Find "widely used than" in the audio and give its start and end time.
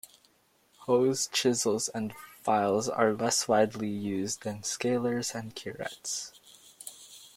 3.47-4.63